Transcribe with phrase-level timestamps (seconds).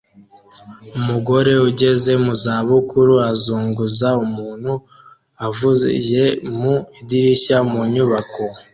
[0.97, 4.71] Umugore ugeze mu za bukuru azunguza umuntu
[5.47, 6.21] avuye
[6.59, 8.43] mu idirishya mu nyubako